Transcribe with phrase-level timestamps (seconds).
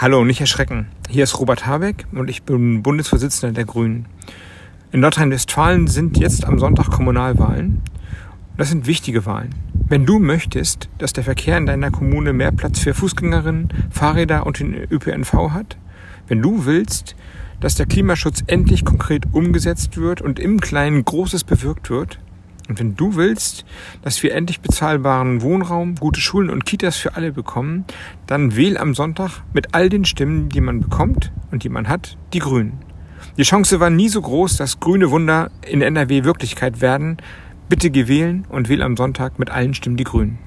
[0.00, 0.86] Hallo, nicht erschrecken.
[1.10, 4.06] Hier ist Robert Habeck und ich bin Bundesvorsitzender der Grünen.
[4.92, 7.82] In Nordrhein-Westfalen sind jetzt am Sonntag Kommunalwahlen.
[8.56, 9.54] Das sind wichtige Wahlen.
[9.74, 14.58] Wenn du möchtest, dass der Verkehr in deiner Kommune mehr Platz für Fußgängerinnen, Fahrräder und
[14.58, 15.76] den ÖPNV hat,
[16.28, 17.14] wenn du willst,
[17.60, 22.18] dass der Klimaschutz endlich konkret umgesetzt wird und im Kleinen Großes bewirkt wird,
[22.70, 23.64] und wenn du willst,
[24.00, 27.84] dass wir endlich bezahlbaren Wohnraum, gute Schulen und Kitas für alle bekommen,
[28.28, 32.16] dann wähl am Sonntag mit all den Stimmen, die man bekommt und die man hat,
[32.32, 32.78] die Grünen.
[33.36, 37.16] Die Chance war nie so groß, dass grüne Wunder in NRW Wirklichkeit werden.
[37.68, 40.38] Bitte geh wählen und wähl am Sonntag mit allen Stimmen die Grünen.